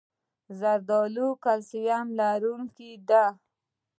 زردالو 0.59 1.27
د 1.37 1.39
کلسیم 1.43 2.05
لرونکی 2.19 2.91
ده. 3.09 3.25